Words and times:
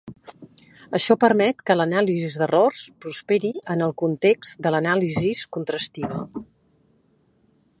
Això 0.99 1.15
permet 1.23 1.59
que 1.69 1.75
l'anàlisi 1.75 2.31
d'errors 2.43 2.81
prosperi 3.05 3.51
en 3.75 3.83
el 3.89 3.93
context 4.03 4.63
de 4.67 4.73
l'anàlisi 4.77 5.31
contrastiva. 5.59 6.23